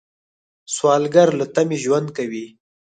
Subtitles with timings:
[0.75, 2.45] سوالګر له تمې ژوند کوي